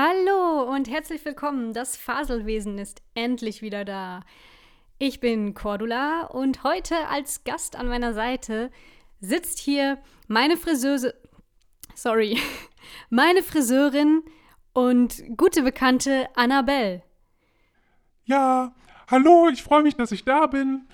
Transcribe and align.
Hallo 0.00 0.62
und 0.72 0.88
herzlich 0.88 1.24
willkommen. 1.24 1.72
Das 1.72 1.96
Faselwesen 1.96 2.78
ist 2.78 3.02
endlich 3.14 3.62
wieder 3.62 3.84
da. 3.84 4.22
Ich 5.00 5.18
bin 5.18 5.54
Cordula 5.54 6.26
und 6.26 6.62
heute 6.62 6.94
als 7.08 7.42
Gast 7.42 7.74
an 7.74 7.88
meiner 7.88 8.14
Seite 8.14 8.70
sitzt 9.18 9.58
hier 9.58 9.98
meine 10.28 10.56
Friseuse. 10.56 11.14
Sorry. 11.96 12.38
Meine 13.10 13.42
Friseurin 13.42 14.22
und 14.72 15.20
gute 15.36 15.62
Bekannte 15.62 16.28
Annabelle. 16.36 17.02
Ja, 18.24 18.76
hallo, 19.10 19.48
ich 19.52 19.64
freue 19.64 19.82
mich, 19.82 19.96
dass 19.96 20.12
ich 20.12 20.24
da 20.24 20.46
bin. 20.46 20.86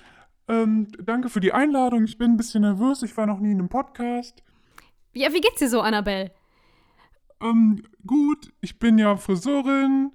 Ähm, 0.48 0.88
danke 0.98 1.28
für 1.28 1.40
die 1.40 1.52
Einladung. 1.52 2.04
Ich 2.04 2.16
bin 2.16 2.32
ein 2.32 2.36
bisschen 2.38 2.62
nervös. 2.62 3.02
Ich 3.02 3.14
war 3.18 3.26
noch 3.26 3.38
nie 3.38 3.52
in 3.52 3.58
einem 3.58 3.68
Podcast. 3.68 4.42
Ja, 5.12 5.30
wie 5.34 5.42
geht's 5.42 5.58
dir 5.58 5.68
so, 5.68 5.82
Annabelle? 5.82 6.30
Ähm, 7.44 7.82
gut, 8.06 8.52
ich 8.62 8.78
bin 8.78 8.96
ja 8.96 9.16
Friseurin, 9.18 10.12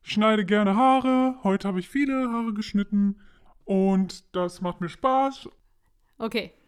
schneide 0.00 0.46
gerne 0.46 0.76
Haare. 0.76 1.36
Heute 1.44 1.68
habe 1.68 1.78
ich 1.78 1.90
viele 1.90 2.30
Haare 2.30 2.54
geschnitten 2.54 3.20
und 3.66 4.24
das 4.34 4.62
macht 4.62 4.80
mir 4.80 4.88
Spaß. 4.88 5.48
Okay. 6.18 6.52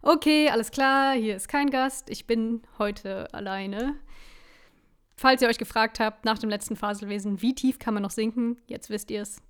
Okay, 0.00 0.48
alles 0.48 0.70
klar, 0.70 1.14
hier 1.14 1.34
ist 1.34 1.48
kein 1.48 1.70
Gast. 1.70 2.08
Ich 2.08 2.28
bin 2.28 2.62
heute 2.78 3.34
alleine. 3.34 3.96
Falls 5.16 5.42
ihr 5.42 5.48
euch 5.48 5.58
gefragt 5.58 5.98
habt 5.98 6.24
nach 6.24 6.38
dem 6.38 6.48
letzten 6.48 6.76
Faselwesen, 6.76 7.42
wie 7.42 7.52
tief 7.52 7.80
kann 7.80 7.94
man 7.94 8.04
noch 8.04 8.12
sinken, 8.12 8.58
jetzt 8.68 8.90
wisst 8.90 9.10
ihr 9.10 9.22
es. 9.22 9.42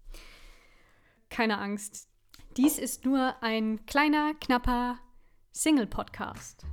Keine 1.28 1.58
Angst. 1.58 2.08
Dies 2.56 2.78
ist 2.78 3.04
nur 3.04 3.34
ein 3.42 3.84
kleiner, 3.84 4.32
knapper 4.40 4.98
Single-Podcast. 5.52 6.64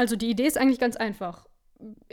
Also 0.00 0.16
die 0.16 0.30
Idee 0.30 0.46
ist 0.46 0.56
eigentlich 0.56 0.80
ganz 0.80 0.96
einfach. 0.96 1.46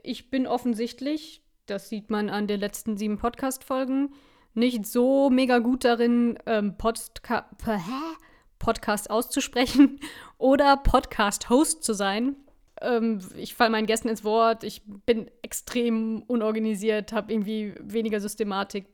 Ich 0.03 0.29
bin 0.29 0.45
offensichtlich, 0.45 1.41
das 1.67 1.87
sieht 1.87 2.09
man 2.09 2.29
an 2.29 2.45
den 2.45 2.59
letzten 2.59 2.97
sieben 2.97 3.17
Podcast-Folgen, 3.17 4.13
nicht 4.53 4.85
so 4.85 5.29
mega 5.29 5.59
gut 5.59 5.85
darin, 5.85 6.37
ähm, 6.47 6.77
Podca 6.77 7.49
Podcast 8.59 9.09
auszusprechen 9.09 10.01
oder 10.37 10.75
Podcast-Host 10.75 11.81
zu 11.81 11.93
sein. 11.93 12.35
Ähm, 12.81 13.21
ich 13.37 13.55
falle 13.55 13.69
meinen 13.69 13.87
Gästen 13.87 14.09
ins 14.09 14.25
Wort, 14.25 14.65
ich 14.65 14.81
bin 15.05 15.31
extrem 15.41 16.23
unorganisiert, 16.27 17.13
habe 17.13 17.31
irgendwie 17.31 17.73
weniger 17.79 18.19
Systematik 18.19 18.87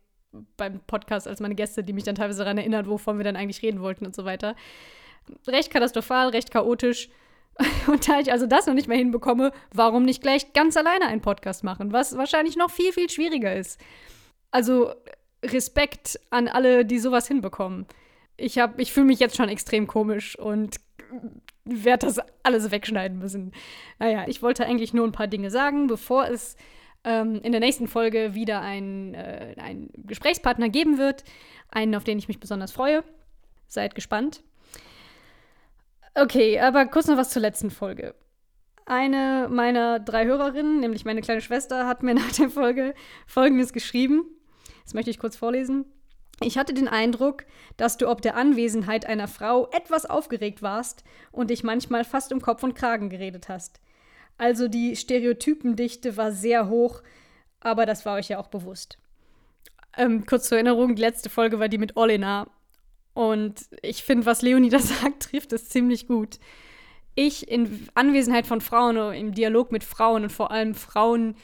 beim 0.56 0.82
Podcast 0.82 1.28
als 1.28 1.40
meine 1.40 1.56
Gäste, 1.56 1.84
die 1.84 1.94
mich 1.94 2.04
dann 2.04 2.14
teilweise 2.14 2.44
daran 2.44 2.60
erinnern, 2.60 2.86
wovon 2.86 3.18
wir 3.18 3.24
dann 3.24 3.38
eigentlich 3.38 3.64
reden 3.64 3.82
wollten 3.82 4.06
und 4.06 4.16
so 4.16 4.24
weiter. 4.24 4.56
Recht 5.48 5.72
katastrophal, 5.72 6.30
recht 6.30 6.52
chaotisch. 6.52 7.10
Und 7.88 8.08
da 8.08 8.20
ich 8.20 8.32
also 8.32 8.48
das 8.48 8.66
noch 8.66 8.74
nicht 8.74 8.88
mehr 8.88 8.98
hinbekomme, 8.98 9.52
warum 9.74 10.04
nicht 10.04 10.22
gleich 10.22 10.54
ganz 10.54 10.76
alleine 10.78 11.08
einen 11.08 11.22
Podcast 11.22 11.64
machen, 11.64 11.92
was 11.92 12.18
wahrscheinlich 12.18 12.56
noch 12.56 12.72
viel, 12.72 12.92
viel 12.92 13.10
schwieriger 13.10 13.56
ist. 13.56 13.80
Also 14.52 14.94
Respekt 15.44 16.20
an 16.30 16.48
alle, 16.48 16.86
die 16.86 17.00
sowas 17.00 17.28
hinbekommen. 17.28 17.86
Ich, 18.38 18.60
ich 18.78 18.94
fühle 18.94 19.06
mich 19.06 19.20
jetzt 19.20 19.36
schon 19.36 19.50
extrem 19.50 19.88
komisch 19.88 20.38
und 20.38 20.78
werde 21.66 22.08
das 22.08 22.20
alles 22.42 22.72
wegschneiden 22.72 23.20
müssen. 23.20 23.52
Naja, 24.00 24.26
ich 24.28 24.42
wollte 24.42 24.66
eigentlich 24.66 24.94
nur 24.94 25.06
ein 25.06 25.12
paar 25.12 25.28
Dinge 25.28 25.52
sagen, 25.52 25.88
bevor 25.88 26.28
es 26.28 26.56
ähm, 27.04 27.40
in 27.44 27.52
der 27.52 27.62
nächsten 27.62 27.88
Folge 27.88 28.34
wieder 28.34 28.62
einen, 28.62 29.14
äh, 29.14 29.56
einen 29.58 29.90
Gesprächspartner 29.96 30.70
geben 30.70 30.98
wird. 30.98 31.24
Einen, 31.70 31.96
auf 31.96 32.04
den 32.04 32.18
ich 32.18 32.28
mich 32.28 32.40
besonders 32.40 32.72
freue. 32.72 33.04
Seid 33.68 33.96
gespannt. 33.96 34.44
Okay, 36.16 36.60
aber 36.60 36.86
kurz 36.86 37.08
noch 37.08 37.18
was 37.18 37.32
zur 37.32 37.42
letzten 37.42 37.72
Folge. 37.72 38.14
Eine 38.86 39.48
meiner 39.50 40.00
drei 40.00 40.26
Hörerinnen, 40.26 40.80
nämlich 40.80 41.06
meine 41.06 41.22
kleine 41.22 41.42
Schwester, 41.42 41.88
hat 41.88 42.04
mir 42.04 42.14
nach 42.16 42.32
der 42.34 42.50
Folge 42.50 42.94
Folgendes 43.26 43.74
geschrieben. 43.74 44.26
Das 44.84 44.94
möchte 44.94 45.10
ich 45.10 45.20
kurz 45.20 45.36
vorlesen. 45.36 45.86
Ich 46.42 46.58
hatte 46.58 46.74
den 46.74 46.88
Eindruck, 46.88 47.46
dass 47.78 47.98
du 47.98 48.10
ob 48.10 48.22
der 48.22 48.36
Anwesenheit 48.36 49.06
einer 49.06 49.28
Frau 49.28 49.70
etwas 49.72 50.06
aufgeregt 50.06 50.62
warst 50.62 51.04
und 51.32 51.50
dich 51.50 51.64
manchmal 51.64 52.04
fast 52.04 52.34
um 52.34 52.42
Kopf 52.42 52.64
und 52.64 52.76
Kragen 52.76 53.10
geredet 53.10 53.50
hast. 53.50 53.80
Also 54.38 54.68
die 54.68 54.96
Stereotypendichte 54.96 56.18
war 56.18 56.32
sehr 56.32 56.68
hoch, 56.70 57.02
aber 57.60 57.86
das 57.86 58.06
war 58.06 58.18
euch 58.18 58.30
ja 58.30 58.40
auch 58.40 58.48
bewusst. 58.48 58.98
Ähm, 59.96 60.26
kurz 60.26 60.50
zur 60.50 60.58
Erinnerung, 60.58 60.96
die 60.96 61.02
letzte 61.02 61.30
Folge 61.30 61.60
war 61.60 61.70
die 61.70 61.78
mit 61.78 61.96
Olena. 61.96 62.48
Und 63.14 63.66
ich 63.82 64.04
finde, 64.04 64.26
was 64.26 64.42
Leonie 64.42 64.70
da 64.72 64.80
sagt, 64.80 65.32
trifft 65.32 65.54
es 65.54 65.70
ziemlich 65.70 66.08
gut. 66.08 66.40
Ich 67.16 67.48
in 67.48 67.88
Anwesenheit 67.94 68.48
von 68.48 68.62
Frauen 68.62 69.14
im 69.14 69.34
Dialog 69.34 69.72
mit 69.72 69.84
Frauen 69.84 70.24
und 70.24 70.32
vor 70.32 70.52
allem 70.52 70.74
Frauen, 70.74 71.36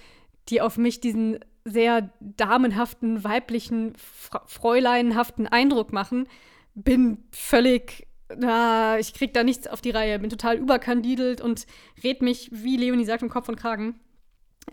die 0.49 0.61
auf 0.61 0.77
mich 0.77 0.99
diesen 0.99 1.39
sehr 1.63 2.09
damenhaften, 2.19 3.23
weiblichen, 3.23 3.93
fräuleinhaften 3.95 5.47
Eindruck 5.47 5.93
machen, 5.93 6.27
bin 6.73 7.19
völlig, 7.31 8.07
na, 8.35 8.97
ich 8.97 9.13
krieg 9.13 9.33
da 9.33 9.43
nichts 9.43 9.67
auf 9.67 9.81
die 9.81 9.91
Reihe, 9.91 10.17
bin 10.17 10.29
total 10.29 10.57
überkandidelt 10.57 11.41
und 11.41 11.67
red 12.03 12.21
mich, 12.21 12.49
wie 12.51 12.77
Leonie 12.77 13.05
sagt, 13.05 13.21
um 13.21 13.29
Kopf 13.29 13.49
und 13.49 13.57
Kragen. 13.57 13.99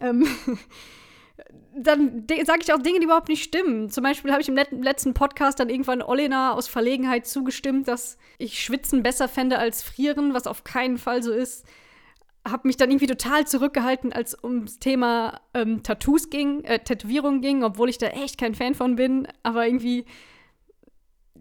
Ähm, 0.01 0.27
dann 1.75 2.27
sage 2.45 2.61
ich 2.63 2.73
auch 2.73 2.81
Dinge, 2.81 2.99
die 2.99 3.05
überhaupt 3.05 3.29
nicht 3.29 3.45
stimmen. 3.45 3.91
Zum 3.91 4.03
Beispiel 4.03 4.33
habe 4.33 4.41
ich 4.41 4.49
im 4.49 4.57
letzten 4.83 5.15
Podcast 5.15 5.61
dann 5.61 5.69
irgendwann 5.69 6.03
Olena 6.03 6.53
aus 6.53 6.69
Verlegenheit 6.69 7.27
zugestimmt, 7.27 7.89
dass 7.89 8.17
ich 8.39 8.63
Schwitzen 8.63 9.03
besser 9.03 9.29
fände 9.29 9.59
als 9.59 9.83
Frieren, 9.83 10.33
was 10.33 10.47
auf 10.47 10.65
keinen 10.65 10.97
Fall 10.97 11.23
so 11.23 11.33
ist. 11.33 11.67
Habe 12.49 12.69
mich 12.69 12.77
dann 12.77 12.91
irgendwie 12.91 13.09
total 13.09 13.47
zurückgehalten, 13.47 14.13
als 14.13 14.43
ums 14.43 14.79
Thema 14.79 15.41
ähm, 15.53 15.83
Tattoos 15.83 16.31
ging, 16.31 16.65
äh, 16.65 16.79
Tätowierungen 16.79 17.43
ging, 17.43 17.65
obwohl 17.65 17.89
ich 17.91 17.99
da 17.99 18.07
echt 18.07 18.39
kein 18.39 18.55
Fan 18.55 18.75
von 18.75 18.97
bin. 18.97 19.29
Aber 19.43 19.67
irgendwie, 19.67 20.07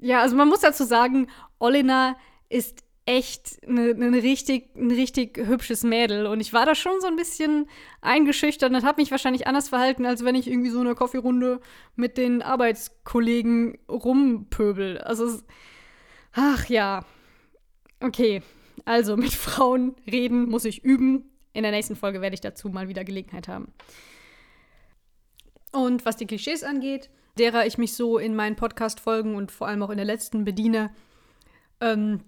ja, 0.02 0.22
also 0.22 0.36
man 0.36 0.50
muss 0.50 0.62
dazu 0.62 0.84
sagen, 0.84 1.28
Olena 1.60 2.18
ist 2.50 2.85
echt 3.06 3.60
eine, 3.68 3.92
eine 3.92 4.24
richtig, 4.24 4.76
ein 4.76 4.90
richtig 4.90 5.38
hübsches 5.38 5.84
Mädel. 5.84 6.26
Und 6.26 6.40
ich 6.40 6.54
war 6.54 6.66
da 6.66 6.74
schon 6.74 7.00
so 7.02 7.08
ein 7.08 7.16
bisschen 7.16 7.68
eingeschüchtert 8.02 8.72
und 8.72 8.84
habe 8.84 9.02
mich 9.02 9.12
wahrscheinlich 9.12 9.46
anders 9.46 9.70
verhalten, 9.70 10.06
als 10.06 10.26
wenn 10.26 10.36
ich 10.36 10.48
irgendwie 10.48 10.72
so 10.72 10.80
eine 10.80 10.96
Kaffeerunde 10.96 11.62
mit 11.96 12.18
den 12.18 12.42
Arbeitskollegen 12.42 13.78
rumpöbel. 13.88 14.98
Also, 15.00 15.40
ach 16.34 16.66
ja. 16.68 17.06
Okay, 18.02 18.42
also 18.86 19.18
mit 19.18 19.34
Frauen 19.34 19.96
reden 20.10 20.50
muss 20.50 20.66
ich 20.66 20.84
üben. 20.84 21.30
In 21.54 21.64
der 21.64 21.72
nächsten 21.72 21.96
Folge 21.96 22.22
werde 22.22 22.34
ich 22.34 22.42
dazu 22.42 22.70
mal 22.70 22.90
wieder 22.90 23.04
Gelegenheit 23.04 23.48
haben. 23.48 23.72
Und 25.72 26.06
was 26.06 26.18
die 26.18 26.26
Klischees 26.26 26.64
angeht, 26.64 27.10
derer 27.38 27.66
ich 27.66 27.78
mich 27.78 27.94
so 27.94 28.18
in 28.18 28.36
meinen 28.36 28.56
Podcast-Folgen 28.56 29.36
und 29.36 29.52
vor 29.52 29.68
allem 29.68 29.84
auch 29.84 29.90
in 29.90 29.98
der 29.98 30.06
letzten 30.06 30.44
bediene, 30.44 30.90
ähm, 31.82 32.22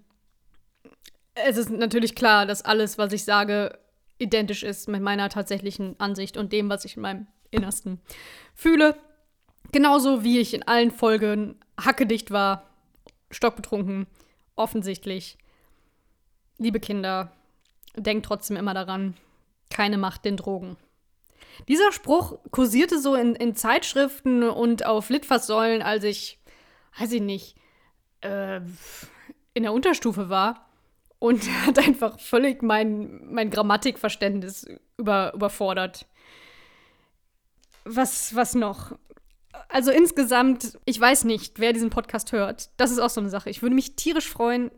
es 1.44 1.56
ist 1.56 1.70
natürlich 1.70 2.14
klar, 2.14 2.46
dass 2.46 2.62
alles, 2.62 2.98
was 2.98 3.12
ich 3.12 3.24
sage, 3.24 3.78
identisch 4.18 4.62
ist 4.62 4.88
mit 4.88 5.02
meiner 5.02 5.28
tatsächlichen 5.28 5.98
Ansicht 5.98 6.36
und 6.36 6.52
dem, 6.52 6.68
was 6.68 6.84
ich 6.84 6.96
in 6.96 7.02
meinem 7.02 7.26
Innersten 7.50 8.00
fühle. 8.54 8.96
Genauso 9.72 10.24
wie 10.24 10.38
ich 10.38 10.54
in 10.54 10.66
allen 10.66 10.90
Folgen 10.90 11.56
hackedicht 11.80 12.30
war, 12.30 12.68
stockbetrunken, 13.30 14.06
offensichtlich. 14.56 15.38
Liebe 16.58 16.80
Kinder, 16.80 17.32
denkt 17.96 18.26
trotzdem 18.26 18.56
immer 18.56 18.74
daran, 18.74 19.14
keine 19.70 19.98
Macht 19.98 20.24
den 20.24 20.36
Drogen. 20.36 20.76
Dieser 21.68 21.92
Spruch 21.92 22.38
kursierte 22.50 22.98
so 22.98 23.14
in, 23.14 23.34
in 23.34 23.54
Zeitschriften 23.54 24.42
und 24.42 24.86
auf 24.86 25.10
Litfaßsäulen, 25.10 25.82
als 25.82 26.04
ich, 26.04 26.38
weiß 26.98 27.12
ich 27.12 27.20
nicht, 27.20 27.56
äh, 28.22 28.60
in 29.54 29.62
der 29.64 29.72
Unterstufe 29.72 30.28
war 30.28 30.67
und 31.18 31.48
hat 31.66 31.78
einfach 31.78 32.18
völlig 32.20 32.62
mein, 32.62 33.32
mein 33.32 33.50
Grammatikverständnis 33.50 34.66
über, 34.96 35.32
überfordert. 35.34 36.06
Was, 37.84 38.34
was 38.34 38.54
noch? 38.54 38.98
Also 39.68 39.90
insgesamt, 39.90 40.78
ich 40.84 41.00
weiß 41.00 41.24
nicht, 41.24 41.58
wer 41.58 41.72
diesen 41.72 41.90
Podcast 41.90 42.32
hört. 42.32 42.70
Das 42.76 42.90
ist 42.90 42.98
auch 42.98 43.10
so 43.10 43.20
eine 43.20 43.30
Sache. 43.30 43.50
Ich 43.50 43.62
würde 43.62 43.74
mich 43.74 43.96
tierisch 43.96 44.28
freuen, 44.28 44.70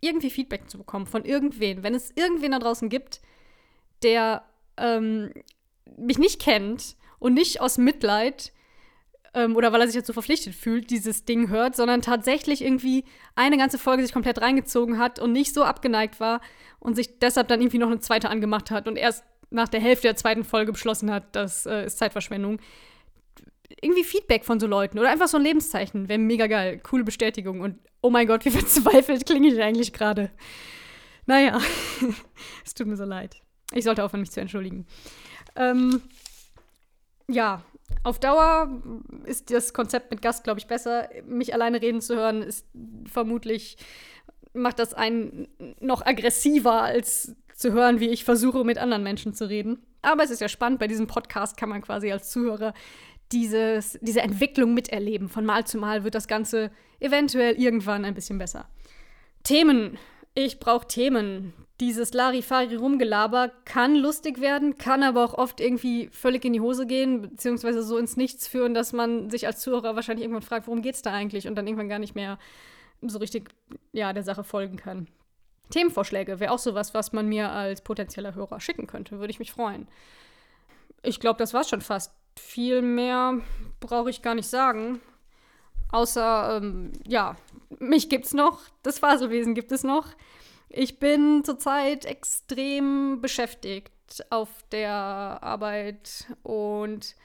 irgendwie 0.00 0.30
Feedback 0.30 0.68
zu 0.68 0.78
bekommen 0.78 1.06
von 1.06 1.24
irgendwen. 1.24 1.82
Wenn 1.82 1.94
es 1.94 2.12
irgendwen 2.14 2.52
da 2.52 2.58
draußen 2.58 2.88
gibt, 2.88 3.20
der 4.02 4.44
ähm, 4.76 5.32
mich 5.96 6.18
nicht 6.18 6.40
kennt 6.40 6.96
und 7.18 7.34
nicht 7.34 7.60
aus 7.60 7.78
Mitleid 7.78 8.52
ähm, 9.36 9.54
oder 9.54 9.70
weil 9.70 9.82
er 9.82 9.86
sich 9.86 9.96
dazu 9.96 10.14
verpflichtet 10.14 10.54
fühlt, 10.54 10.90
dieses 10.90 11.26
Ding 11.26 11.50
hört, 11.50 11.76
sondern 11.76 12.00
tatsächlich 12.00 12.64
irgendwie 12.64 13.04
eine 13.34 13.58
ganze 13.58 13.78
Folge 13.78 14.02
sich 14.02 14.12
komplett 14.12 14.40
reingezogen 14.40 14.98
hat 14.98 15.18
und 15.18 15.32
nicht 15.32 15.52
so 15.52 15.62
abgeneigt 15.62 16.18
war 16.18 16.40
und 16.80 16.96
sich 16.96 17.18
deshalb 17.18 17.46
dann 17.48 17.60
irgendwie 17.60 17.78
noch 17.78 17.88
eine 17.88 18.00
zweite 18.00 18.30
angemacht 18.30 18.70
hat 18.70 18.88
und 18.88 18.96
erst 18.96 19.24
nach 19.50 19.68
der 19.68 19.80
Hälfte 19.80 20.08
der 20.08 20.16
zweiten 20.16 20.42
Folge 20.42 20.72
beschlossen 20.72 21.12
hat, 21.12 21.36
das 21.36 21.66
äh, 21.66 21.84
ist 21.84 21.98
Zeitverschwendung. 21.98 22.58
Irgendwie 23.80 24.04
Feedback 24.04 24.44
von 24.44 24.58
so 24.58 24.66
Leuten 24.66 24.98
oder 24.98 25.10
einfach 25.10 25.28
so 25.28 25.36
ein 25.36 25.42
Lebenszeichen 25.42 26.08
wäre 26.08 26.18
mega 26.18 26.46
geil. 26.46 26.80
Coole 26.82 27.04
Bestätigung 27.04 27.60
und 27.60 27.78
oh 28.00 28.10
mein 28.10 28.26
Gott, 28.26 28.44
wie 28.46 28.50
verzweifelt 28.52 29.26
klinge 29.26 29.48
ich 29.48 29.62
eigentlich 29.62 29.92
gerade. 29.92 30.30
Naja, 31.26 31.60
es 32.64 32.72
tut 32.72 32.86
mir 32.86 32.96
so 32.96 33.04
leid. 33.04 33.36
Ich 33.72 33.84
sollte 33.84 34.02
aufhören, 34.02 34.20
mich 34.20 34.30
zu 34.30 34.40
entschuldigen. 34.40 34.86
Ähm, 35.56 36.00
ja, 37.28 37.62
auf 38.02 38.18
Dauer 38.18 38.82
ist 39.24 39.50
das 39.50 39.72
Konzept 39.72 40.10
mit 40.10 40.22
Gast, 40.22 40.44
glaube 40.44 40.60
ich, 40.60 40.66
besser. 40.66 41.08
Mich 41.26 41.54
alleine 41.54 41.82
reden 41.82 42.00
zu 42.00 42.16
hören, 42.16 42.42
ist 42.42 42.66
vermutlich, 43.10 43.76
macht 44.52 44.78
das 44.78 44.94
einen 44.94 45.48
noch 45.80 46.04
aggressiver, 46.04 46.82
als 46.82 47.34
zu 47.54 47.72
hören, 47.72 48.00
wie 48.00 48.08
ich 48.08 48.24
versuche, 48.24 48.64
mit 48.64 48.78
anderen 48.78 49.02
Menschen 49.02 49.34
zu 49.34 49.48
reden. 49.48 49.84
Aber 50.02 50.22
es 50.22 50.30
ist 50.30 50.40
ja 50.40 50.48
spannend, 50.48 50.78
bei 50.78 50.86
diesem 50.86 51.06
Podcast 51.06 51.56
kann 51.56 51.68
man 51.68 51.82
quasi 51.82 52.12
als 52.12 52.30
Zuhörer 52.30 52.74
dieses, 53.32 53.98
diese 54.02 54.20
Entwicklung 54.20 54.74
miterleben. 54.74 55.28
Von 55.28 55.44
Mal 55.44 55.66
zu 55.66 55.78
Mal 55.78 56.04
wird 56.04 56.14
das 56.14 56.28
Ganze 56.28 56.70
eventuell 57.00 57.54
irgendwann 57.54 58.04
ein 58.04 58.14
bisschen 58.14 58.38
besser. 58.38 58.68
Themen. 59.42 59.98
Ich 60.34 60.60
brauche 60.60 60.86
Themen 60.86 61.54
dieses 61.80 62.14
Larifari-Rumgelaber 62.14 63.50
kann 63.64 63.94
lustig 63.94 64.40
werden, 64.40 64.78
kann 64.78 65.02
aber 65.02 65.24
auch 65.24 65.34
oft 65.34 65.60
irgendwie 65.60 66.08
völlig 66.10 66.44
in 66.44 66.54
die 66.54 66.60
Hose 66.60 66.86
gehen, 66.86 67.22
beziehungsweise 67.22 67.82
so 67.82 67.98
ins 67.98 68.16
Nichts 68.16 68.48
führen, 68.48 68.72
dass 68.72 68.92
man 68.92 69.28
sich 69.28 69.46
als 69.46 69.60
Zuhörer 69.60 69.94
wahrscheinlich 69.94 70.24
irgendwann 70.24 70.42
fragt, 70.42 70.66
worum 70.66 70.80
geht's 70.80 71.02
da 71.02 71.12
eigentlich 71.12 71.46
und 71.46 71.54
dann 71.54 71.66
irgendwann 71.66 71.90
gar 71.90 71.98
nicht 71.98 72.14
mehr 72.14 72.38
so 73.02 73.18
richtig, 73.18 73.50
ja, 73.92 74.12
der 74.14 74.22
Sache 74.22 74.42
folgen 74.42 74.76
kann. 74.76 75.06
Themenvorschläge 75.70 76.40
wäre 76.40 76.52
auch 76.52 76.58
sowas, 76.58 76.94
was 76.94 77.12
man 77.12 77.28
mir 77.28 77.50
als 77.50 77.82
potenzieller 77.82 78.34
Hörer 78.34 78.60
schicken 78.60 78.86
könnte, 78.86 79.18
würde 79.18 79.30
ich 79.30 79.38
mich 79.38 79.52
freuen. 79.52 79.86
Ich 81.02 81.20
glaube, 81.20 81.38
das 81.38 81.52
war's 81.52 81.68
schon 81.68 81.82
fast. 81.82 82.12
Viel 82.38 82.82
mehr 82.82 83.40
brauche 83.80 84.10
ich 84.10 84.22
gar 84.22 84.34
nicht 84.34 84.48
sagen. 84.48 85.00
Außer, 85.92 86.58
ähm, 86.62 86.92
ja, 87.06 87.36
mich 87.78 88.08
gibt's 88.08 88.34
noch, 88.34 88.60
das 88.82 88.98
Faselwesen 88.98 89.54
gibt 89.54 89.72
es 89.72 89.84
noch. 89.84 90.08
Ich 90.68 90.98
bin 90.98 91.44
zurzeit 91.44 92.04
extrem 92.04 93.20
beschäftigt 93.20 93.92
auf 94.30 94.48
der 94.72 94.92
Arbeit 94.92 96.26
und 96.42 97.16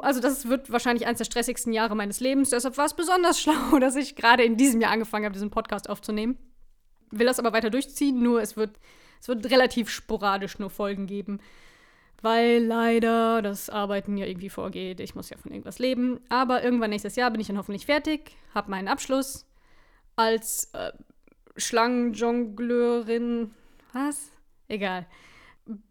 also 0.00 0.20
das 0.20 0.48
wird 0.48 0.70
wahrscheinlich 0.70 1.06
eines 1.06 1.18
der 1.18 1.24
stressigsten 1.24 1.72
Jahre 1.72 1.96
meines 1.96 2.20
Lebens. 2.20 2.50
Deshalb 2.50 2.76
war 2.76 2.86
es 2.86 2.94
besonders 2.94 3.40
schlau, 3.42 3.78
dass 3.78 3.96
ich 3.96 4.16
gerade 4.16 4.44
in 4.44 4.56
diesem 4.56 4.80
Jahr 4.80 4.92
angefangen 4.92 5.24
habe, 5.24 5.32
diesen 5.32 5.50
Podcast 5.50 5.90
aufzunehmen. 5.90 6.36
Will 7.10 7.26
das 7.26 7.38
aber 7.38 7.52
weiter 7.52 7.70
durchziehen, 7.70 8.22
nur 8.22 8.40
es 8.40 8.56
wird, 8.56 8.78
es 9.20 9.28
wird 9.28 9.50
relativ 9.50 9.90
sporadisch 9.90 10.58
nur 10.58 10.70
Folgen 10.70 11.06
geben. 11.06 11.40
Weil 12.22 12.64
leider 12.64 13.42
das 13.42 13.68
Arbeiten 13.68 14.16
ja 14.16 14.26
irgendwie 14.26 14.48
vorgeht. 14.48 15.00
Ich 15.00 15.16
muss 15.16 15.28
ja 15.28 15.36
von 15.36 15.50
irgendwas 15.50 15.80
leben. 15.80 16.20
Aber 16.28 16.62
irgendwann 16.62 16.90
nächstes 16.90 17.16
Jahr 17.16 17.32
bin 17.32 17.40
ich 17.40 17.48
dann 17.48 17.58
hoffentlich 17.58 17.84
fertig, 17.84 18.36
habe 18.54 18.70
meinen 18.70 18.86
Abschluss 18.86 19.44
als 20.14 20.70
äh, 20.72 20.92
Schlangenjongleurin. 21.56 23.54
Was? 23.92 24.30
Egal. 24.68 25.06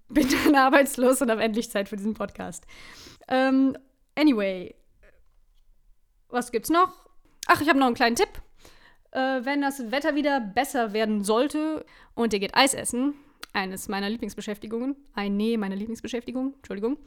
Bin 0.09 0.27
dann 0.45 0.55
arbeitslos 0.55 1.21
und 1.21 1.31
habe 1.31 1.43
endlich 1.43 1.69
Zeit 1.69 1.89
für 1.89 1.95
diesen 1.95 2.13
Podcast. 2.13 2.65
Ähm, 3.27 3.77
anyway. 4.15 4.75
Was 6.29 6.51
gibt's 6.51 6.69
noch? 6.69 6.93
Ach, 7.47 7.61
ich 7.61 7.69
habe 7.69 7.79
noch 7.79 7.87
einen 7.87 7.95
kleinen 7.95 8.15
Tipp. 8.15 8.29
Äh, 9.11 9.43
wenn 9.43 9.61
das 9.61 9.91
Wetter 9.91 10.15
wieder 10.15 10.39
besser 10.39 10.93
werden 10.93 11.23
sollte 11.23 11.85
und 12.15 12.33
ihr 12.33 12.39
geht 12.39 12.55
Eis 12.55 12.73
essen, 12.73 13.13
eines 13.53 13.89
meiner 13.89 14.09
Lieblingsbeschäftigungen, 14.09 14.95
eine 15.13 15.57
meiner 15.57 15.75
Lieblingsbeschäftigungen, 15.75 16.53
Entschuldigung, 16.55 16.97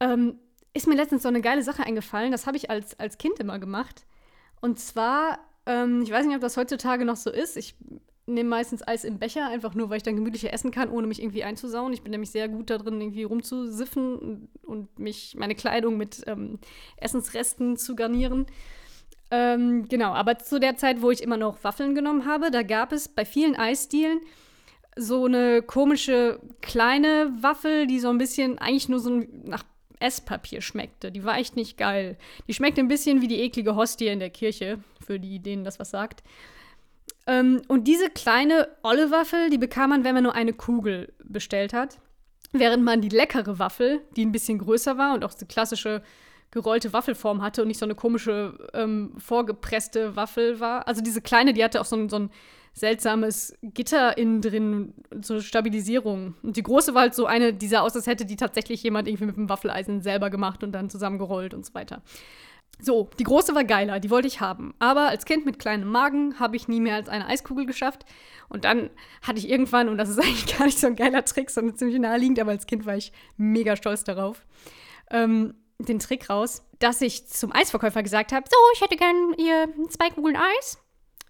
ähm, 0.00 0.38
ist 0.74 0.86
mir 0.86 0.96
letztens 0.96 1.22
so 1.22 1.28
eine 1.28 1.40
geile 1.40 1.62
Sache 1.62 1.84
eingefallen. 1.84 2.32
Das 2.32 2.46
habe 2.46 2.56
ich 2.56 2.68
als, 2.68 2.98
als 2.98 3.16
Kind 3.16 3.38
immer 3.38 3.58
gemacht. 3.58 4.04
Und 4.60 4.78
zwar 4.78 5.38
ähm, 5.66 6.02
ich 6.02 6.10
weiß 6.10 6.26
nicht, 6.26 6.34
ob 6.34 6.42
das 6.42 6.56
heutzutage 6.56 7.04
noch 7.04 7.16
so 7.16 7.30
ist. 7.30 7.56
Ich 7.56 7.74
nehme 8.26 8.48
meistens 8.48 8.86
Eis 8.86 9.04
im 9.04 9.18
Becher, 9.18 9.48
einfach 9.48 9.74
nur, 9.74 9.90
weil 9.90 9.98
ich 9.98 10.02
dann 10.02 10.16
gemütlicher 10.16 10.52
essen 10.52 10.70
kann, 10.70 10.90
ohne 10.90 11.06
mich 11.06 11.20
irgendwie 11.20 11.44
einzusauen. 11.44 11.92
Ich 11.92 12.02
bin 12.02 12.10
nämlich 12.10 12.30
sehr 12.30 12.48
gut 12.48 12.70
darin, 12.70 13.00
irgendwie 13.00 13.24
rumzusiffen 13.24 14.48
und 14.62 14.98
mich, 14.98 15.36
meine 15.38 15.54
Kleidung 15.54 15.96
mit 15.96 16.22
ähm, 16.26 16.58
Essensresten 16.96 17.76
zu 17.76 17.94
garnieren. 17.94 18.46
Ähm, 19.30 19.86
genau, 19.88 20.12
aber 20.12 20.38
zu 20.38 20.58
der 20.58 20.76
Zeit, 20.76 21.02
wo 21.02 21.10
ich 21.10 21.22
immer 21.22 21.36
noch 21.36 21.64
Waffeln 21.64 21.94
genommen 21.94 22.24
habe, 22.24 22.50
da 22.50 22.62
gab 22.62 22.92
es 22.92 23.08
bei 23.08 23.24
vielen 23.24 23.56
Eisdielen 23.56 24.20
so 24.96 25.24
eine 25.24 25.60
komische 25.62 26.40
kleine 26.62 27.32
Waffel, 27.40 27.86
die 27.86 27.98
so 27.98 28.10
ein 28.10 28.18
bisschen 28.18 28.58
eigentlich 28.58 28.88
nur 28.88 29.00
so 29.00 29.22
nach 29.44 29.64
Esspapier 30.04 30.60
schmeckte. 30.60 31.10
Die 31.10 31.24
war 31.24 31.38
echt 31.38 31.56
nicht 31.56 31.76
geil. 31.78 32.16
Die 32.46 32.54
schmeckte 32.54 32.80
ein 32.80 32.88
bisschen 32.88 33.22
wie 33.22 33.28
die 33.28 33.40
eklige 33.40 33.74
Hostie 33.74 34.08
in 34.08 34.20
der 34.20 34.30
Kirche, 34.30 34.78
für 35.04 35.18
die, 35.18 35.40
denen 35.40 35.64
das 35.64 35.80
was 35.80 35.90
sagt. 35.90 36.22
Ähm, 37.26 37.62
und 37.68 37.84
diese 37.84 38.10
kleine 38.10 38.68
olle 38.82 39.10
Waffel, 39.10 39.48
die 39.50 39.58
bekam 39.58 39.90
man, 39.90 40.04
wenn 40.04 40.14
man 40.14 40.24
nur 40.24 40.34
eine 40.34 40.52
Kugel 40.52 41.12
bestellt 41.24 41.72
hat. 41.72 41.98
Während 42.52 42.84
man 42.84 43.00
die 43.00 43.08
leckere 43.08 43.58
Waffel, 43.58 44.02
die 44.14 44.24
ein 44.24 44.32
bisschen 44.32 44.58
größer 44.58 44.96
war 44.98 45.14
und 45.14 45.24
auch 45.24 45.34
die 45.34 45.46
klassische 45.46 46.02
gerollte 46.54 46.92
Waffelform 46.92 47.42
hatte 47.42 47.62
und 47.62 47.68
nicht 47.68 47.78
so 47.78 47.84
eine 47.84 47.94
komische 47.94 48.56
ähm, 48.72 49.12
vorgepresste 49.18 50.16
Waffel 50.16 50.60
war. 50.60 50.88
Also 50.88 51.02
diese 51.02 51.20
kleine, 51.20 51.52
die 51.52 51.62
hatte 51.62 51.80
auch 51.80 51.84
so, 51.84 52.08
so 52.08 52.16
ein 52.16 52.30
seltsames 52.72 53.56
Gitter 53.62 54.16
innen 54.16 54.40
drin 54.40 54.94
zur 55.20 55.40
Stabilisierung. 55.40 56.34
Und 56.42 56.56
die 56.56 56.62
große 56.62 56.94
war 56.94 57.02
halt 57.02 57.14
so 57.14 57.26
eine, 57.26 57.52
die 57.52 57.68
sah 57.68 57.80
aus, 57.80 57.94
als 57.94 58.06
hätte 58.06 58.24
die 58.24 58.36
tatsächlich 58.36 58.82
jemand 58.82 59.06
irgendwie 59.08 59.26
mit 59.26 59.36
einem 59.36 59.48
Waffeleisen 59.48 60.00
selber 60.00 60.30
gemacht 60.30 60.64
und 60.64 60.72
dann 60.72 60.90
zusammengerollt 60.90 61.54
und 61.54 61.66
so 61.66 61.74
weiter. 61.74 62.02
So, 62.80 63.08
die 63.18 63.24
große 63.24 63.54
war 63.54 63.64
geiler, 63.64 64.00
die 64.00 64.10
wollte 64.10 64.26
ich 64.26 64.40
haben. 64.40 64.74
Aber 64.80 65.08
als 65.08 65.24
Kind 65.24 65.46
mit 65.46 65.58
kleinem 65.58 65.88
Magen 65.88 66.38
habe 66.40 66.56
ich 66.56 66.66
nie 66.66 66.80
mehr 66.80 66.96
als 66.96 67.08
eine 67.08 67.26
Eiskugel 67.26 67.66
geschafft. 67.66 68.04
Und 68.48 68.64
dann 68.64 68.90
hatte 69.22 69.38
ich 69.38 69.48
irgendwann, 69.48 69.88
und 69.88 69.98
das 69.98 70.08
ist 70.08 70.18
eigentlich 70.22 70.58
gar 70.58 70.66
nicht 70.66 70.78
so 70.78 70.86
ein 70.86 70.96
geiler 70.96 71.24
Trick, 71.24 71.50
sondern 71.50 71.76
ziemlich 71.76 71.98
naheliegend, 71.98 72.40
aber 72.40 72.50
als 72.50 72.66
Kind 72.66 72.86
war 72.86 72.96
ich 72.96 73.12
mega 73.36 73.76
stolz 73.76 74.04
darauf, 74.04 74.44
ähm, 75.10 75.54
den 75.78 75.98
Trick 75.98 76.30
raus, 76.30 76.62
dass 76.78 77.00
ich 77.00 77.26
zum 77.26 77.52
Eisverkäufer 77.52 78.02
gesagt 78.02 78.32
habe: 78.32 78.46
So, 78.48 78.56
ich 78.74 78.80
hätte 78.80 78.96
gern 78.96 79.34
ihr 79.38 79.68
zwei 79.90 80.10
Kugeln 80.10 80.36
Eis 80.36 80.78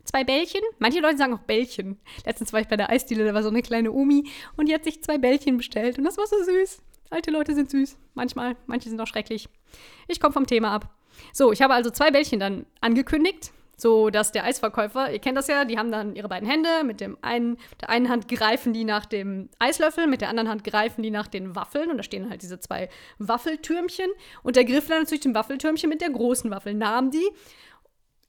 zwei 0.05 0.25
Bällchen. 0.25 0.61
Manche 0.79 1.01
Leute 1.01 1.19
sagen 1.19 1.35
auch 1.35 1.41
Bällchen. 1.41 1.99
Letztens 2.25 2.53
war 2.53 2.61
ich 2.61 2.69
bei 2.69 2.77
der 2.77 2.91
Eisdiele, 2.91 3.25
da 3.25 3.35
war 3.35 3.43
so 3.43 3.49
eine 3.49 3.63
kleine 3.63 3.91
Omi 3.93 4.31
und 4.57 4.69
die 4.69 4.75
hat 4.75 4.85
sich 4.85 5.03
zwei 5.03 5.19
Bällchen 5.19 5.57
bestellt 5.57 5.99
und 5.99 6.05
das 6.05 6.19
war 6.19 6.27
so 6.27 6.37
süß. 6.43 6.83
Alte 7.11 7.31
Leute 7.31 7.55
sind 7.55 7.71
süß. 7.71 7.97
Manchmal, 8.15 8.57
manche 8.67 8.89
sind 8.89 9.01
auch 9.01 9.07
schrecklich. 9.07 9.49
Ich 10.09 10.21
komme 10.21 10.33
vom 10.33 10.47
Thema 10.47 10.73
ab. 10.73 10.95
So, 11.33 11.53
ich 11.53 11.63
habe 11.63 11.75
also 11.75 11.91
zwei 11.91 12.11
Bällchen 12.11 12.41
dann 12.41 12.67
angekündigt, 12.81 13.53
so 13.77 14.11
dass 14.11 14.33
der 14.33 14.45
Eisverkäufer, 14.45 15.13
ihr 15.13 15.19
kennt 15.19 15.37
das 15.37 15.47
ja, 15.47 15.65
die 15.65 15.79
haben 15.79 15.91
dann 15.91 16.15
ihre 16.17 16.29
beiden 16.29 16.49
Hände, 16.49 16.69
mit 16.85 17.01
dem 17.01 17.19
einen, 17.23 17.59
der 17.81 17.91
einen 17.91 18.09
Hand 18.09 18.29
greifen 18.29 18.73
die 18.73 18.85
nach 18.85 19.07
dem 19.07 19.49
Eislöffel, 19.59 20.07
mit 20.07 20.21
der 20.21 20.29
anderen 20.29 20.49
Hand 20.49 20.65
greifen 20.65 21.03
die 21.03 21.11
nach 21.11 21.27
den 21.27 21.55
Waffeln 21.57 21.91
und 21.91 21.97
da 21.97 22.03
stehen 22.03 22.31
halt 22.31 22.43
diese 22.43 22.61
zwei 22.61 22.89
Waffeltürmchen 23.19 24.11
und 24.43 24.57
der 24.57 24.65
griff 24.65 24.89
dann 24.89 25.01
natürlich 25.01 25.23
dem 25.23 25.35
Waffeltürmchen 25.35 25.89
mit 25.89 26.01
der 26.01 26.11
großen 26.11 26.51
Waffel, 26.51 26.75
nahm 26.75 27.11
die 27.11 27.29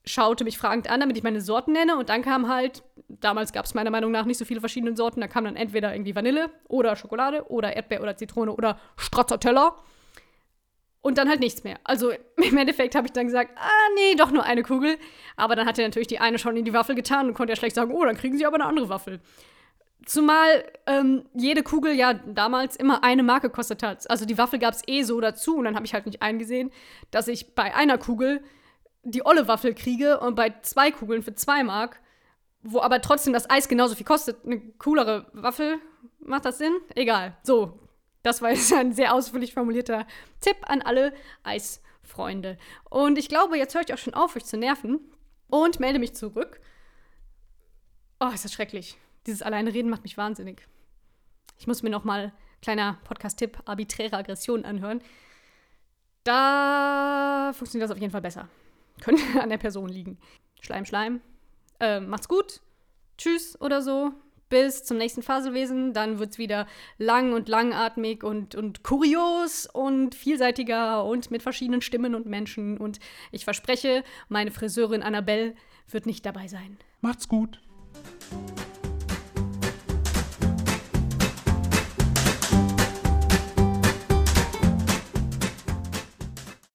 schaute 0.06 0.44
mich 0.44 0.56
fragend 0.56 0.88
an, 0.88 1.00
damit 1.00 1.16
ich 1.16 1.22
meine 1.22 1.40
Sorten 1.40 1.72
nenne. 1.72 1.96
Und 1.96 2.08
dann 2.08 2.22
kam 2.22 2.48
halt, 2.48 2.82
damals 3.08 3.52
gab 3.52 3.64
es 3.66 3.74
meiner 3.74 3.90
Meinung 3.90 4.12
nach 4.12 4.24
nicht 4.24 4.38
so 4.38 4.44
viele 4.44 4.60
verschiedene 4.60 4.96
Sorten, 4.96 5.20
da 5.20 5.26
kam 5.26 5.44
dann 5.44 5.56
entweder 5.56 5.92
irgendwie 5.92 6.14
Vanille 6.14 6.50
oder 6.68 6.96
Schokolade 6.96 7.50
oder 7.50 7.74
Erdbeer 7.74 8.02
oder 8.02 8.16
Zitrone 8.16 8.52
oder 8.52 8.78
Stracciatella. 8.96 9.76
Und 11.06 11.18
dann 11.18 11.28
halt 11.28 11.38
nichts 11.38 11.62
mehr. 11.62 11.78
Also 11.84 12.10
im 12.36 12.56
Endeffekt 12.56 12.96
habe 12.96 13.06
ich 13.06 13.12
dann 13.12 13.26
gesagt, 13.26 13.52
ah 13.54 13.88
nee, 13.94 14.16
doch 14.16 14.32
nur 14.32 14.42
eine 14.42 14.64
Kugel. 14.64 14.98
Aber 15.36 15.54
dann 15.54 15.64
hat 15.64 15.78
er 15.78 15.86
natürlich 15.86 16.08
die 16.08 16.18
eine 16.18 16.36
schon 16.36 16.56
in 16.56 16.64
die 16.64 16.72
Waffel 16.72 16.96
getan 16.96 17.28
und 17.28 17.34
konnte 17.34 17.52
ja 17.52 17.56
schlecht 17.56 17.76
sagen, 17.76 17.94
oh, 17.94 18.04
dann 18.04 18.16
kriegen 18.16 18.36
sie 18.36 18.44
aber 18.44 18.56
eine 18.56 18.64
andere 18.64 18.88
Waffel. 18.88 19.20
Zumal 20.04 20.64
ähm, 20.86 21.24
jede 21.32 21.62
Kugel 21.62 21.94
ja 21.94 22.14
damals 22.14 22.74
immer 22.74 23.04
eine 23.04 23.22
Marke 23.22 23.50
kostet 23.50 23.84
hat. 23.84 24.10
Also 24.10 24.26
die 24.26 24.36
Waffel 24.36 24.58
gab 24.58 24.74
es 24.74 24.82
eh 24.88 25.04
so 25.04 25.20
dazu 25.20 25.56
und 25.56 25.64
dann 25.64 25.76
habe 25.76 25.86
ich 25.86 25.94
halt 25.94 26.06
nicht 26.06 26.22
eingesehen, 26.22 26.72
dass 27.12 27.28
ich 27.28 27.54
bei 27.54 27.72
einer 27.72 27.98
Kugel 27.98 28.42
die 29.04 29.24
olle 29.24 29.46
Waffel 29.46 29.74
kriege 29.74 30.18
und 30.18 30.34
bei 30.34 30.54
zwei 30.62 30.90
Kugeln 30.90 31.22
für 31.22 31.36
zwei 31.36 31.62
Mark, 31.62 32.00
wo 32.64 32.80
aber 32.80 33.00
trotzdem 33.00 33.32
das 33.32 33.48
Eis 33.48 33.68
genauso 33.68 33.94
viel 33.94 34.06
kostet, 34.06 34.44
eine 34.44 34.60
coolere 34.78 35.26
Waffel, 35.34 35.78
macht 36.18 36.46
das 36.46 36.58
Sinn? 36.58 36.74
Egal. 36.96 37.36
So, 37.44 37.78
das 38.26 38.42
war 38.42 38.50
jetzt 38.54 38.72
ein 38.72 38.92
sehr 38.92 39.14
ausführlich 39.14 39.54
formulierter 39.54 40.06
Tipp 40.40 40.56
an 40.62 40.82
alle 40.82 41.14
Eisfreunde. 41.44 42.58
Und 42.90 43.18
ich 43.18 43.28
glaube, 43.28 43.56
jetzt 43.56 43.74
höre 43.74 43.82
ich 43.82 43.94
auch 43.94 43.98
schon 43.98 44.14
auf, 44.14 44.36
euch 44.36 44.44
zu 44.44 44.56
nerven 44.56 45.00
und 45.48 45.80
melde 45.80 45.98
mich 45.98 46.14
zurück. 46.14 46.60
Oh, 48.18 48.28
ist 48.34 48.44
das 48.44 48.52
schrecklich. 48.52 48.98
Dieses 49.26 49.42
alleine 49.42 49.72
Reden 49.72 49.90
macht 49.90 50.02
mich 50.02 50.16
wahnsinnig. 50.16 50.66
Ich 51.58 51.66
muss 51.66 51.82
mir 51.82 51.90
noch 51.90 52.04
mal 52.04 52.32
kleiner 52.62 52.98
Podcast-Tipp 53.04 53.58
arbiträre 53.64 54.16
Aggression 54.16 54.64
anhören. 54.64 55.02
Da 56.24 57.52
funktioniert 57.54 57.88
das 57.88 57.96
auf 57.96 58.00
jeden 58.00 58.10
Fall 58.10 58.22
besser. 58.22 58.48
Könnte 59.00 59.22
an 59.40 59.50
der 59.50 59.58
Person 59.58 59.88
liegen. 59.88 60.18
Schleim, 60.60 60.84
Schleim. 60.84 61.20
Äh, 61.78 62.00
macht's 62.00 62.28
gut. 62.28 62.60
Tschüss 63.18 63.60
oder 63.60 63.82
so. 63.82 64.12
Bis 64.48 64.84
zum 64.84 64.98
nächsten 64.98 65.22
Faselwesen. 65.22 65.92
Dann 65.92 66.18
wird 66.18 66.32
es 66.32 66.38
wieder 66.38 66.66
lang 66.98 67.32
und 67.32 67.48
langatmig 67.48 68.24
und, 68.24 68.54
und 68.54 68.82
kurios 68.82 69.66
und 69.72 70.14
vielseitiger 70.14 71.04
und 71.04 71.30
mit 71.30 71.42
verschiedenen 71.42 71.82
Stimmen 71.82 72.14
und 72.14 72.26
Menschen. 72.26 72.78
Und 72.78 72.98
ich 73.32 73.44
verspreche, 73.44 74.04
meine 74.28 74.50
Friseurin 74.50 75.02
Annabelle 75.02 75.54
wird 75.90 76.06
nicht 76.06 76.26
dabei 76.26 76.48
sein. 76.48 76.76
Macht's 77.00 77.28
gut. 77.28 77.60